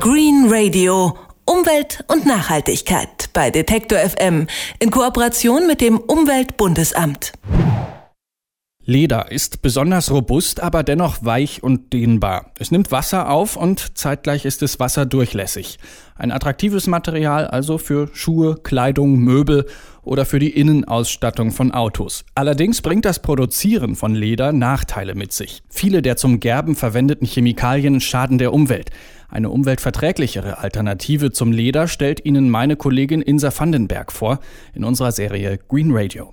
Green 0.00 0.46
Radio. 0.48 1.18
Umwelt 1.44 2.04
und 2.06 2.24
Nachhaltigkeit 2.24 3.30
bei 3.32 3.50
Detektor 3.50 3.98
FM 3.98 4.46
in 4.78 4.92
Kooperation 4.92 5.66
mit 5.66 5.80
dem 5.80 5.98
Umweltbundesamt. 5.98 7.32
Leder 8.84 9.30
ist 9.30 9.60
besonders 9.60 10.10
robust, 10.10 10.60
aber 10.60 10.82
dennoch 10.82 11.22
weich 11.22 11.62
und 11.62 11.92
dehnbar. 11.92 12.52
Es 12.58 12.70
nimmt 12.70 12.92
Wasser 12.92 13.28
auf 13.28 13.56
und 13.56 13.98
zeitgleich 13.98 14.44
ist 14.44 14.62
es 14.62 14.80
wasserdurchlässig. 14.80 15.78
Ein 16.16 16.32
attraktives 16.32 16.86
Material 16.86 17.46
also 17.46 17.76
für 17.76 18.08
Schuhe, 18.14 18.56
Kleidung, 18.62 19.18
Möbel 19.18 19.66
oder 20.02 20.24
für 20.24 20.38
die 20.38 20.58
Innenausstattung 20.58 21.50
von 21.50 21.72
Autos. 21.72 22.24
Allerdings 22.34 22.80
bringt 22.80 23.04
das 23.04 23.20
Produzieren 23.20 23.94
von 23.94 24.14
Leder 24.14 24.52
Nachteile 24.52 25.14
mit 25.14 25.32
sich. 25.32 25.62
Viele 25.68 26.00
der 26.00 26.16
zum 26.16 26.40
Gerben 26.40 26.74
verwendeten 26.74 27.26
Chemikalien 27.26 28.00
schaden 28.00 28.38
der 28.38 28.54
Umwelt. 28.54 28.90
Eine 29.28 29.50
umweltverträglichere 29.50 30.58
Alternative 30.58 31.32
zum 31.32 31.52
Leder 31.52 31.86
stellt 31.86 32.24
Ihnen 32.24 32.48
meine 32.48 32.76
Kollegin 32.76 33.20
Insa 33.20 33.50
Vandenberg 33.56 34.10
vor 34.10 34.40
in 34.72 34.84
unserer 34.84 35.12
Serie 35.12 35.58
Green 35.68 35.90
Radio. 35.92 36.32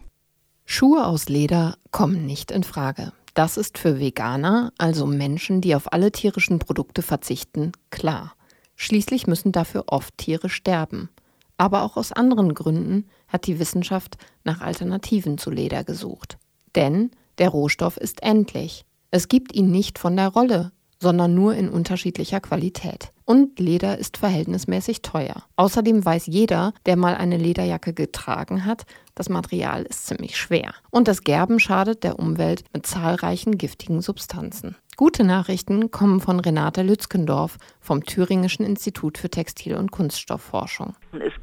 Schuhe 0.64 1.06
aus 1.06 1.28
Leder 1.28 1.78
kommen 1.92 2.26
nicht 2.26 2.52
in 2.52 2.64
Frage. 2.64 3.12
Das 3.34 3.58
ist 3.58 3.78
für 3.78 4.00
Veganer, 4.00 4.72
also 4.78 5.06
Menschen, 5.06 5.60
die 5.60 5.76
auf 5.76 5.92
alle 5.92 6.14
tierischen 6.14 6.60
Produkte 6.60 7.02
verzichten, 7.02 7.74
klar. 7.90 8.34
Schließlich 8.78 9.28
müssen 9.28 9.52
dafür 9.52 9.84
oft 9.88 10.18
Tiere 10.18 10.48
sterben. 10.48 11.10
Aber 11.58 11.84
auch 11.84 11.98
aus 11.98 12.14
anderen 12.14 12.54
Gründen 12.54 13.08
hat 13.28 13.46
die 13.46 13.60
Wissenschaft 13.60 14.18
nach 14.46 14.62
Alternativen 14.62 15.38
zu 15.38 15.52
Leder 15.52 15.84
gesucht. 15.84 16.38
Denn 16.76 17.12
der 17.40 17.50
Rohstoff 17.50 17.98
ist 17.98 18.24
endlich. 18.24 18.86
Es 19.12 19.28
gibt 19.28 19.54
ihn 19.54 19.70
nicht 19.70 20.00
von 20.00 20.16
der 20.16 20.30
Rolle, 20.30 20.72
sondern 21.06 21.36
nur 21.36 21.54
in 21.54 21.70
unterschiedlicher 21.70 22.40
Qualität. 22.40 23.12
Und 23.26 23.60
Leder 23.60 24.00
ist 24.00 24.18
verhältnismäßig 24.18 25.04
teuer. 25.04 25.44
Außerdem 25.56 26.04
weiß 26.04 26.26
jeder, 26.26 26.74
der 26.88 26.96
mal 26.96 27.14
eine 27.14 27.38
Lederjacke 27.38 27.94
getragen 27.94 28.66
hat, 28.66 28.86
das 29.14 29.30
Material 29.30 29.84
ist 29.84 30.08
ziemlich 30.08 30.36
schwer. 30.36 30.74
Und 30.90 31.08
das 31.08 31.22
Gerben 31.22 31.60
schadet 31.60 32.04
der 32.04 32.18
Umwelt 32.18 32.64
mit 32.74 32.88
zahlreichen 32.88 33.60
giftigen 33.60 34.02
Substanzen. 34.02 34.78
Gute 34.98 35.24
Nachrichten 35.24 35.92
kommen 35.92 36.22
von 36.22 36.40
Renate 36.40 36.82
Lützkendorf 36.82 37.58
vom 37.80 38.04
Thüringischen 38.04 38.66
Institut 38.66 39.20
für 39.20 39.30
Textil- 39.30 39.76
und 39.76 39.92
Kunststoffforschung. 39.92 40.96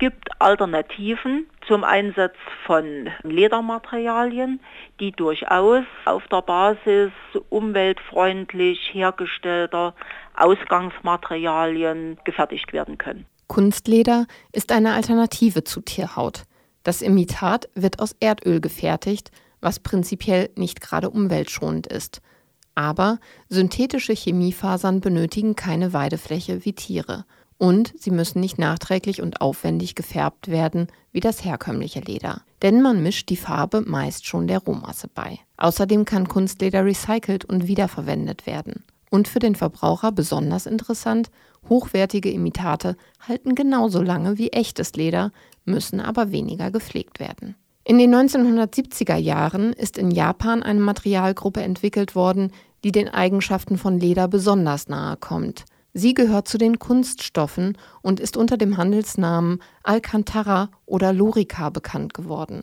Es 0.03 0.09
gibt 0.11 0.31
Alternativen 0.41 1.47
zum 1.69 1.85
Einsatz 1.85 2.35
von 2.67 3.09
Ledermaterialien, 3.23 4.59
die 4.99 5.13
durchaus 5.13 5.85
auf 6.07 6.27
der 6.27 6.43
Basis 6.43 7.13
umweltfreundlich 7.51 8.81
hergestellter 8.93 9.95
Ausgangsmaterialien 10.37 12.19
gefertigt 12.25 12.73
werden 12.73 12.99
können. 12.99 13.27
Kunstleder 13.47 14.27
ist 14.51 14.73
eine 14.73 14.95
Alternative 14.95 15.63
zu 15.63 15.81
Tierhaut. 15.81 16.47
Das 16.83 17.01
Imitat 17.01 17.69
wird 17.77 18.01
aus 18.01 18.17
Erdöl 18.19 18.61
gefertigt, 18.61 19.31
was 19.61 19.79
prinzipiell 19.79 20.51
nicht 20.57 20.81
gerade 20.81 21.11
umweltschonend 21.11 21.87
ist. 21.87 22.23
Aber 22.75 23.21
synthetische 23.49 24.15
Chemiefasern 24.15 25.01
benötigen 25.01 25.55
keine 25.55 25.93
Weidefläche 25.93 26.65
wie 26.65 26.73
Tiere. 26.73 27.25
Und 27.63 27.95
sie 27.97 28.11
müssen 28.11 28.41
nicht 28.41 28.59
nachträglich 28.59 29.23
und 29.23 29.41
aufwendig 29.41 29.95
gefärbt 29.95 30.49
werden 30.49 30.89
wie 31.13 31.21
das 31.21 31.45
herkömmliche 31.45 32.01
Leder. 32.01 32.43
Denn 32.61 32.83
man 32.83 33.05
mischt 33.05 33.29
die 33.29 33.37
Farbe 33.37 33.83
meist 33.83 34.27
schon 34.27 34.49
der 34.49 34.59
Rohmasse 34.59 35.07
bei. 35.07 35.39
Außerdem 35.59 36.05
kann 36.05 36.27
Kunstleder 36.27 36.85
recycelt 36.85 37.45
und 37.45 37.69
wiederverwendet 37.69 38.47
werden. 38.47 38.83
Und 39.11 39.29
für 39.29 39.39
den 39.39 39.55
Verbraucher 39.55 40.11
besonders 40.11 40.67
interessant, 40.67 41.31
hochwertige 41.69 42.33
Imitate 42.33 42.97
halten 43.29 43.55
genauso 43.55 44.03
lange 44.03 44.39
wie 44.39 44.51
echtes 44.51 44.95
Leder, 44.95 45.31
müssen 45.65 46.01
aber 46.01 46.33
weniger 46.33 46.73
gepflegt 46.73 47.21
werden. 47.21 47.55
In 47.85 47.97
den 47.97 48.13
1970er 48.13 49.15
Jahren 49.15 49.73
ist 49.73 49.99
in 49.99 50.11
Japan 50.11 50.65
eine 50.65 50.81
Materialgruppe 50.81 51.63
entwickelt 51.63 52.17
worden, 52.17 52.51
die 52.83 52.91
den 52.91 53.09
Eigenschaften 53.09 53.79
von 53.79 54.01
Leder 54.01 54.27
besonders 54.27 54.89
nahe 54.89 55.17
kommt. 55.17 55.65
Sie 55.95 56.15
gehört 56.15 56.49
zu 56.49 56.57
den 56.57 56.79
Kunststoffen 56.79 57.77
und 58.01 58.19
ist 58.19 58.37
unter 58.37 58.57
dem 58.57 58.79
Handelsnamen 58.79 59.63
Alcantara 59.83 60.71
oder 60.87 61.13
Lorica 61.13 61.69
bekannt 61.69 62.15
geworden. 62.15 62.63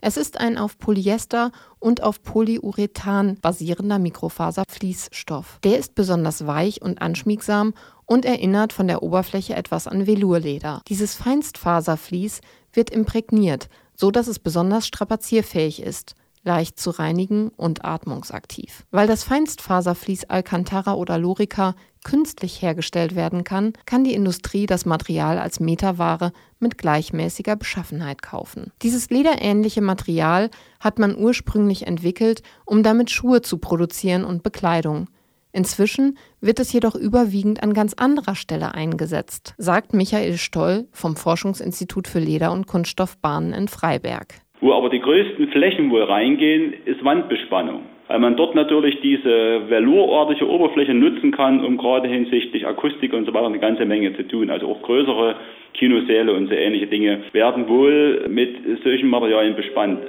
Es 0.00 0.18
ist 0.18 0.38
ein 0.38 0.58
auf 0.58 0.76
Polyester 0.76 1.50
und 1.78 2.02
auf 2.02 2.22
Polyurethan 2.22 3.38
basierender 3.40 3.98
Mikrofaserfließstoff. 3.98 5.60
Der 5.64 5.78
ist 5.78 5.94
besonders 5.94 6.46
weich 6.46 6.82
und 6.82 7.00
anschmiegsam 7.00 7.72
und 8.04 8.26
erinnert 8.26 8.74
von 8.74 8.86
der 8.86 9.02
Oberfläche 9.02 9.54
etwas 9.54 9.86
an 9.86 10.06
Velurleder. 10.06 10.82
Dieses 10.88 11.14
Feinstfaservlies 11.14 12.42
wird 12.74 12.90
imprägniert, 12.90 13.70
so 13.94 14.10
dass 14.10 14.26
es 14.26 14.38
besonders 14.38 14.86
strapazierfähig 14.86 15.80
ist, 15.80 16.16
leicht 16.44 16.78
zu 16.78 16.90
reinigen 16.90 17.48
und 17.48 17.84
atmungsaktiv. 17.84 18.84
Weil 18.90 19.06
das 19.06 19.24
Feinstfaservlies 19.24 20.24
Alcantara 20.30 20.94
oder 20.94 21.18
Lorica 21.18 21.74
künstlich 22.04 22.60
hergestellt 22.62 23.16
werden 23.16 23.44
kann, 23.44 23.72
kann 23.86 24.04
die 24.04 24.14
Industrie 24.14 24.66
das 24.66 24.84
Material 24.84 25.38
als 25.38 25.58
Meterware 25.58 26.32
mit 26.60 26.78
gleichmäßiger 26.78 27.56
Beschaffenheit 27.56 28.22
kaufen. 28.22 28.70
Dieses 28.82 29.10
lederähnliche 29.10 29.80
Material 29.80 30.50
hat 30.80 30.98
man 30.98 31.16
ursprünglich 31.16 31.86
entwickelt, 31.86 32.42
um 32.64 32.82
damit 32.82 33.10
Schuhe 33.10 33.42
zu 33.42 33.58
produzieren 33.58 34.24
und 34.24 34.42
Bekleidung. 34.42 35.08
Inzwischen 35.54 36.18
wird 36.40 36.58
es 36.58 36.72
jedoch 36.72 36.96
überwiegend 36.96 37.62
an 37.62 37.74
ganz 37.74 37.94
anderer 37.94 38.34
Stelle 38.34 38.74
eingesetzt, 38.74 39.54
sagt 39.56 39.94
Michael 39.94 40.36
Stoll 40.36 40.88
vom 40.90 41.14
Forschungsinstitut 41.14 42.08
für 42.08 42.18
Leder- 42.18 42.50
und 42.50 42.66
Kunststoffbahnen 42.66 43.52
in 43.52 43.68
Freiberg. 43.68 44.34
Wo 44.60 44.72
aber 44.72 44.88
die 44.88 45.00
größten 45.00 45.48
Flächen 45.48 45.90
wohl 45.90 46.04
reingehen, 46.04 46.74
ist 46.84 47.04
Wandbespannung. 47.04 47.82
Weil 48.06 48.18
man 48.18 48.36
dort 48.36 48.54
natürlich 48.54 49.00
diese 49.00 49.68
velourartige 49.68 50.48
Oberfläche 50.48 50.94
nutzen 50.94 51.32
kann, 51.32 51.64
um 51.64 51.78
gerade 51.78 52.08
hinsichtlich 52.08 52.66
Akustik 52.66 53.12
und 53.14 53.24
so 53.24 53.32
weiter 53.32 53.46
eine 53.46 53.58
ganze 53.58 53.86
Menge 53.86 54.14
zu 54.14 54.28
tun. 54.28 54.50
Also 54.50 54.68
auch 54.68 54.82
größere 54.82 55.36
Kinosäle 55.72 56.32
und 56.32 56.48
so 56.48 56.54
ähnliche 56.54 56.86
Dinge 56.86 57.24
werden 57.32 57.68
wohl 57.68 58.26
mit 58.28 58.56
solchen 58.84 59.08
Materialien 59.08 59.56
bespannt. 59.56 60.00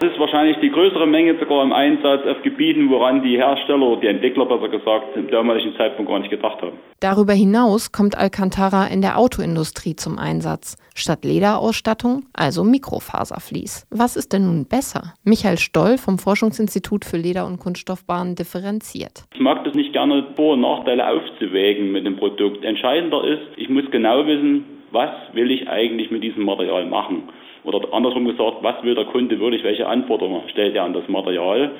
Das 0.00 0.12
ist 0.12 0.18
wahrscheinlich 0.18 0.56
die 0.62 0.70
größere 0.70 1.06
Menge 1.06 1.38
sogar 1.38 1.62
im 1.62 1.74
Einsatz 1.74 2.26
auf 2.26 2.40
Gebieten, 2.40 2.88
woran 2.88 3.22
die 3.22 3.36
Hersteller, 3.36 3.98
die 4.00 4.06
Entwickler 4.06 4.46
besser 4.46 4.70
gesagt, 4.70 5.14
im 5.14 5.30
damaligen 5.30 5.76
Zeitpunkt 5.76 6.10
gar 6.10 6.20
nicht 6.20 6.30
gedacht 6.30 6.62
haben. 6.62 6.78
Darüber 7.00 7.34
hinaus 7.34 7.92
kommt 7.92 8.16
Alcantara 8.16 8.86
in 8.86 9.02
der 9.02 9.18
Autoindustrie 9.18 9.96
zum 9.96 10.18
Einsatz. 10.18 10.78
Statt 10.94 11.26
Lederausstattung 11.26 12.22
also 12.32 12.64
Mikrofaservlies. 12.64 13.86
Was 13.90 14.16
ist 14.16 14.32
denn 14.32 14.46
nun 14.46 14.66
besser? 14.66 15.12
Michael 15.22 15.58
Stoll 15.58 15.98
vom 15.98 16.18
Forschungsinstitut 16.18 17.04
für 17.04 17.18
Leder- 17.18 17.46
und 17.46 17.58
Kunststoffbahnen 17.58 18.36
differenziert. 18.36 19.24
Ich 19.34 19.40
mag 19.40 19.64
das 19.64 19.74
nicht 19.74 19.92
gerne, 19.92 20.28
Vor- 20.34 20.54
und 20.54 20.62
Nachteile 20.62 21.06
aufzuwägen 21.06 21.92
mit 21.92 22.06
dem 22.06 22.16
Produkt. 22.16 22.64
Entscheidender 22.64 23.22
ist, 23.24 23.42
ich 23.58 23.68
muss 23.68 23.84
genau 23.90 24.26
wissen, 24.26 24.64
was 24.90 25.10
will 25.32 25.50
ich 25.50 25.68
eigentlich 25.68 26.10
mit 26.10 26.22
diesem 26.22 26.44
Material 26.44 26.86
machen. 26.86 27.28
Oder 27.64 27.92
andersrum 27.92 28.24
gesagt, 28.24 28.58
was 28.62 28.82
will 28.82 28.94
der 28.94 29.04
Kunde 29.04 29.38
wirklich, 29.38 29.62
welche 29.64 29.86
Anforderungen 29.86 30.48
stellt 30.48 30.74
er 30.74 30.84
an 30.84 30.92
das 30.92 31.06
Material? 31.08 31.72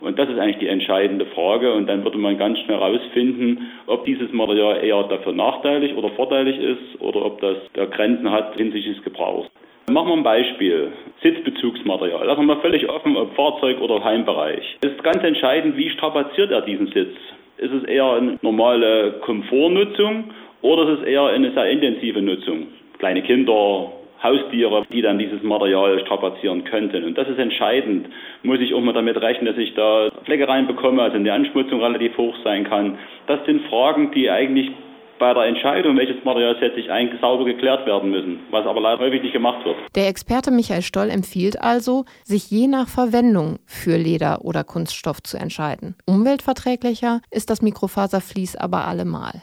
Und 0.00 0.18
das 0.18 0.28
ist 0.28 0.38
eigentlich 0.38 0.58
die 0.58 0.68
entscheidende 0.68 1.26
Frage. 1.26 1.72
Und 1.72 1.88
dann 1.88 2.04
würde 2.04 2.18
man 2.18 2.38
ganz 2.38 2.58
schnell 2.60 2.78
herausfinden, 2.78 3.66
ob 3.86 4.04
dieses 4.04 4.32
Material 4.32 4.84
eher 4.84 5.02
dafür 5.04 5.32
nachteilig 5.32 5.94
oder 5.96 6.10
vorteilig 6.10 6.58
ist 6.58 7.00
oder 7.00 7.24
ob 7.24 7.40
das 7.40 7.56
Grenzen 7.90 8.30
hat 8.30 8.56
hinsichtlich 8.56 8.96
des 8.96 9.04
Gebrauchs. 9.04 9.48
Machen 9.90 10.08
wir 10.08 10.16
ein 10.16 10.22
Beispiel. 10.22 10.92
Sitzbezugsmaterial. 11.22 12.26
Lassen 12.26 12.40
wir 12.40 12.54
mal 12.54 12.60
völlig 12.60 12.88
offen, 12.88 13.16
ob 13.16 13.34
Fahrzeug 13.34 13.80
oder 13.80 14.02
Heimbereich. 14.02 14.76
Es 14.82 14.90
ist 14.90 15.02
ganz 15.02 15.22
entscheidend, 15.22 15.76
wie 15.76 15.90
strapaziert 15.90 16.50
er 16.50 16.62
diesen 16.62 16.88
Sitz. 16.88 17.16
Ist 17.58 17.72
es 17.72 17.84
eher 17.84 18.12
eine 18.12 18.38
normale 18.42 19.12
Komfortnutzung 19.22 20.24
oder 20.62 20.88
ist 20.88 21.00
es 21.00 21.06
eher 21.06 21.26
eine 21.26 21.52
sehr 21.52 21.70
intensive 21.70 22.22
Nutzung? 22.22 22.68
Kleine 22.98 23.22
Kinder, 23.22 23.92
Haustiere, 24.22 24.84
die 24.92 25.02
dann 25.02 25.18
dieses 25.18 25.42
Material 25.42 26.00
strapazieren 26.00 26.64
könnten. 26.64 27.04
Und 27.04 27.18
das 27.18 27.28
ist 27.28 27.38
entscheidend. 27.38 28.08
Muss 28.42 28.60
ich 28.60 28.74
auch 28.74 28.80
mal 28.80 28.92
damit 28.92 29.20
rechnen, 29.20 29.46
dass 29.46 29.58
ich 29.58 29.74
da 29.74 30.10
Flecke 30.24 30.48
reinbekomme, 30.48 31.02
also 31.02 31.16
eine 31.16 31.32
Anschmutzung 31.32 31.82
relativ 31.82 32.16
hoch 32.16 32.34
sein 32.42 32.64
kann. 32.64 32.98
Das 33.26 33.44
sind 33.44 33.66
Fragen, 33.68 34.10
die 34.12 34.30
eigentlich 34.30 34.70
bei 35.18 35.32
der 35.32 35.44
Entscheidung, 35.44 35.96
welches 35.96 36.22
Material 36.24 36.56
setze 36.60 36.78
ich 36.78 36.90
ein, 36.90 37.18
sauber 37.20 37.44
geklärt 37.44 37.86
werden 37.86 38.10
müssen, 38.10 38.40
was 38.50 38.66
aber 38.66 38.80
leider 38.80 38.98
häufig 38.98 39.22
nicht 39.22 39.32
gemacht 39.32 39.64
wird. 39.64 39.76
Der 39.94 40.08
Experte 40.08 40.50
Michael 40.50 40.82
Stoll 40.82 41.08
empfiehlt 41.08 41.60
also, 41.60 42.04
sich 42.24 42.50
je 42.50 42.66
nach 42.66 42.88
Verwendung 42.88 43.58
für 43.64 43.96
Leder 43.96 44.44
oder 44.44 44.64
Kunststoff 44.64 45.22
zu 45.22 45.38
entscheiden. 45.38 45.96
Umweltverträglicher 46.06 47.20
ist 47.30 47.48
das 47.48 47.62
Mikrofaservlies 47.62 48.56
aber 48.56 48.86
allemal. 48.86 49.42